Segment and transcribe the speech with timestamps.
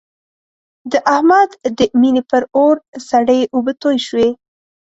[0.91, 2.75] د احمد د مینې پر اور
[3.09, 4.29] سړې اوبه توی شوې.